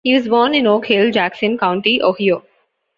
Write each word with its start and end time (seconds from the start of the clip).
He 0.03 0.15
was 0.15 0.27
born 0.27 0.55
in 0.55 0.65
Oak 0.65 0.87
Hill, 0.87 1.11
Jackson 1.11 1.59
County, 1.59 2.01
Ohio. 2.01 2.41